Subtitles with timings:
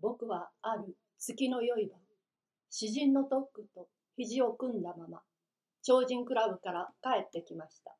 [0.00, 1.98] 僕はある月の良い晩、
[2.70, 5.22] 詩人のトックと肘を組んだまま、
[5.82, 7.96] 超人クラブから帰ってきました。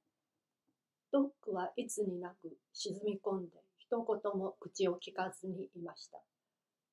[1.12, 6.18] トックはいつになく沈み込んで一言も口を聞かずにいました。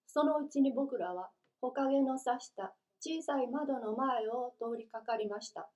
[0.08, 1.30] そのうちに僕らは
[1.60, 5.70] 木陰の差した小さい窓の前を通りかかりました。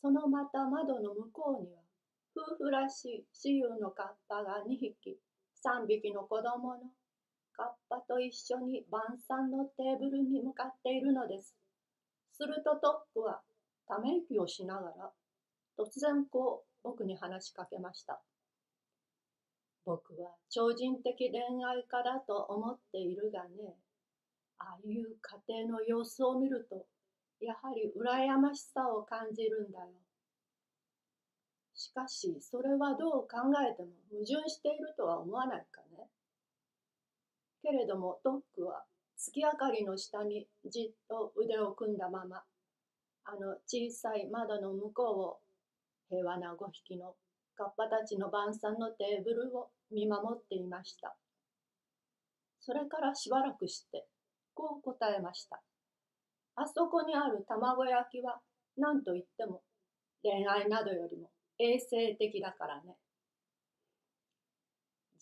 [0.00, 1.80] そのまた窓の向こうには
[2.34, 5.18] 夫婦らしい雌雄のカッパが2匹、
[5.64, 6.80] 3匹の子供の
[7.60, 11.54] カッパと一緒に晩餐のテーブルに向かっているのです。
[12.32, 13.42] するとトックは
[13.86, 15.10] ため息をしながら
[15.76, 18.18] 突然こう僕に話しかけました。
[19.84, 23.76] 僕は超人的恋愛家だと思っているがね、
[24.58, 26.86] ああいう家庭の様子を見ると、
[27.44, 29.86] やはり羨ましさを感じるんだよ。
[31.74, 36.08] しかし、それはどう考えても矛盾しているとは思わないかね。
[37.62, 38.84] けれどもドックは
[39.16, 42.42] 月明かりの下にじっと腕を組んだまま
[43.24, 45.38] あの小さい窓の向こうを
[46.08, 47.14] 平和な5匹の
[47.56, 51.14] カッパたちの晩餐のテーブルを見守っていました。
[52.60, 54.06] それからしばらくして
[54.54, 55.60] こう答えました。
[56.56, 58.40] あそこにある卵焼きは
[58.76, 59.62] 何と言っても
[60.22, 62.96] 恋愛などよりも衛生的だからね。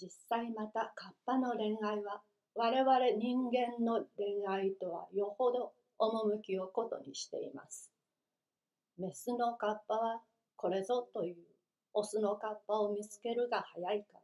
[0.00, 2.22] 実際またカッパの恋愛は
[2.54, 7.90] 我々人間の恋愛とはよほど趣をことにしています。
[8.96, 10.20] メスのカッパは
[10.56, 11.36] これぞという
[11.94, 14.18] オスのカッパを見つけるが早いか、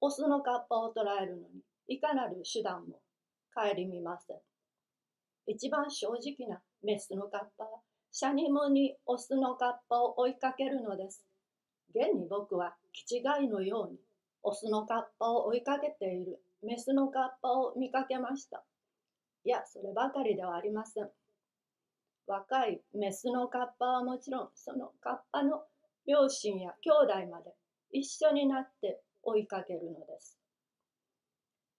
[0.00, 3.00] オスのカッパを捕らえるのにいかなる手段も
[3.54, 4.36] 顧みません。
[5.46, 7.80] 一番正直なメスのカッパは
[8.12, 11.22] シャニムにオスのカッパを追いかけるのです。
[11.94, 13.98] 現に僕は気違いのように
[14.48, 18.62] オスのカッパを追いかけているメスのカッパを見かけました。
[19.44, 21.10] いや、そればかりではありません。
[22.28, 25.64] 若いメスのカッパはもちろん、そのカッパの
[26.06, 27.54] 両親や兄弟まで
[27.90, 30.38] 一緒になって追いかけるのです。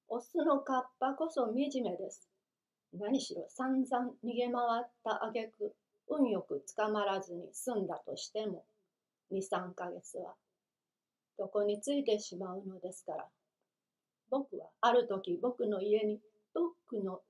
[0.10, 2.28] オスのカッパこそ惨めです。
[2.94, 5.74] 何しろ散々逃げ回った挙句、
[6.10, 8.66] 運よく捕まらずに済んだとしても、
[9.32, 10.34] 2、3ヶ月は
[11.38, 13.26] どこについてしまうのですから。
[14.30, 16.20] 僕はある時僕の家に
[16.54, 17.22] ドックの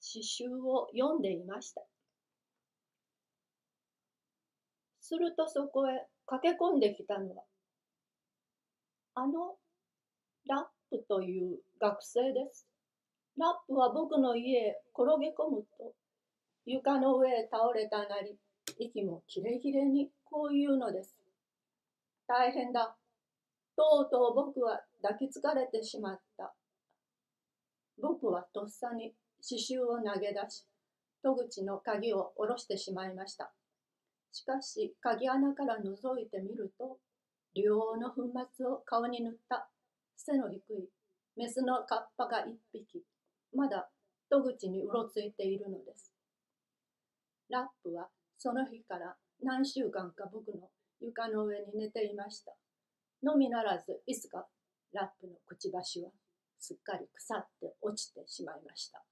[0.00, 1.82] 詩集を読んでいました。
[5.00, 7.42] するとそこへ駆け込んできたのは、
[9.14, 9.56] あの
[10.46, 12.66] ラップという学生です。
[13.38, 15.94] ラップは僕の家へ転げ込むと、
[16.66, 18.36] 床の上へ倒れたなり、
[18.78, 21.16] 息もきれきれにこう言うのです。
[22.26, 22.94] 大変だ。
[23.78, 26.52] とうとう僕は抱きつかれてしまった。
[28.02, 30.66] 僕はとっさに刺繍を投げ出し、
[31.22, 33.52] 戸口の鍵を下ろしてしまいました。
[34.32, 36.98] しかし、鍵穴から覗いてみると、
[37.54, 38.22] 竜王の粉
[38.56, 39.68] 末を顔に塗った
[40.16, 40.88] 背の低い
[41.36, 43.04] メスのカッパが一匹、
[43.54, 43.88] まだ
[44.28, 46.12] 戸口にうろついているのです。
[47.48, 48.08] ラップは
[48.38, 50.68] その日から何週間か僕の
[51.00, 52.56] 床の上に寝ていました。
[53.22, 54.46] のみならずいつか
[54.92, 56.10] ラップのくちばしは
[56.58, 59.02] すっかり腐って落ちてしまいました。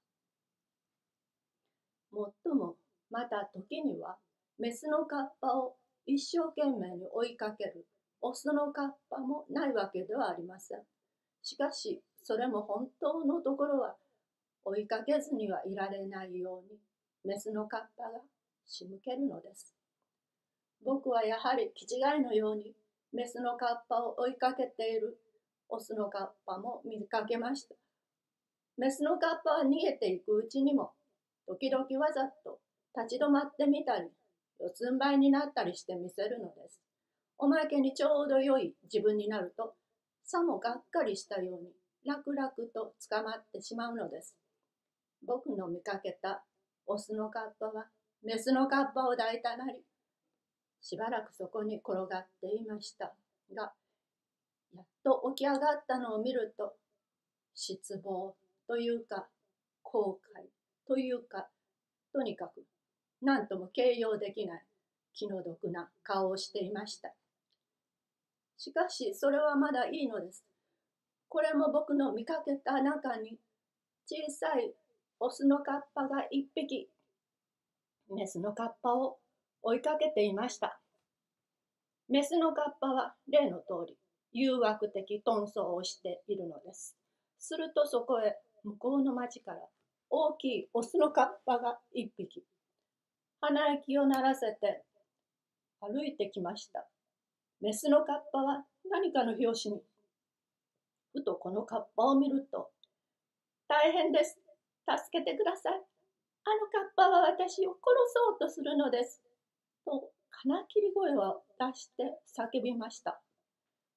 [2.11, 2.75] もっとも
[3.09, 4.17] また時には
[4.57, 5.75] メスのカッパを
[6.05, 7.85] 一生懸命に追いかける
[8.21, 10.79] オスのカッパもないわけではありません。
[11.43, 13.95] しかしそれも本当のところは
[14.65, 16.79] 追いかけずにはいられないように
[17.23, 18.21] メスのカッパが
[18.65, 19.73] 仕向けるのです。
[20.83, 22.73] 僕はやはり気違いのように
[23.13, 25.17] メスのカッパを追いかけている
[25.69, 27.75] オスのカッパも見かけました。
[28.77, 30.91] メスのカッパは逃げていくうちにも、
[31.47, 32.59] 時々わざと
[32.95, 34.09] 立ち止まってみたり、
[34.59, 36.81] 四つん這いになったりしてみせるのです。
[37.37, 39.75] おまけにちょうど良い自分になると、
[40.23, 41.71] さもがっかりしたように
[42.05, 44.35] 楽々と捕まってしまうのです。
[45.25, 46.43] 僕の見かけた
[46.85, 47.87] オスのカッパは
[48.23, 49.83] メスのカッパを抱いたなり、
[50.81, 53.13] しばらくそこに転がっていました
[53.53, 53.73] が、
[54.73, 56.75] やっと起き上がったのを見ると、
[57.55, 58.35] 失望
[58.67, 59.27] というか、
[59.83, 60.45] 後悔
[60.87, 61.47] というか、
[62.13, 62.63] とにかく
[63.21, 64.63] 何とも形容できない
[65.13, 67.13] 気の毒な顔をしていました。
[68.57, 70.43] しかし、それはまだいいのです。
[71.29, 73.37] これも僕の見かけた中に、
[74.05, 74.73] 小さい
[75.19, 76.89] オスのカッパが一匹、
[78.09, 79.19] メスのカッパを
[79.61, 80.79] 追いかけていました。
[82.09, 83.97] メスのカッパは例の通り
[84.31, 86.95] 誘惑的遁走をしているのです。
[87.39, 89.59] するとそこへ向こうの町から
[90.09, 92.43] 大きいオスのカッパが一匹、
[93.41, 94.83] 鼻息を鳴らせて
[95.81, 96.87] 歩いてきました。
[97.61, 99.81] メスのカッパは何かの拍子に、
[101.13, 102.69] ふとこのカッパを見ると、
[103.67, 104.39] 大変です。
[104.87, 105.73] 助けてください。
[105.73, 107.79] あのカッパは私を殺
[108.13, 109.21] そうとするのです。
[109.87, 112.03] と金切り声を出して
[112.37, 113.21] 叫びました。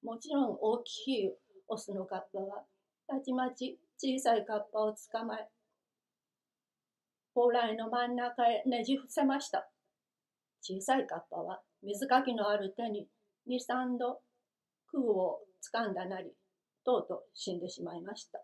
[0.03, 1.31] もちろん大きい
[1.67, 2.63] オスのカッパは
[3.07, 5.47] たちまち小さいカッパを捕まえ、
[7.35, 9.69] 蓬莱の真ん中へねじ伏せました。
[10.61, 13.07] 小さいカッパは水かきのある手に
[13.45, 14.21] 二三度
[14.91, 15.39] 空を
[15.73, 16.31] 掴んだなり、
[16.85, 18.39] とうとう死んでしまいました。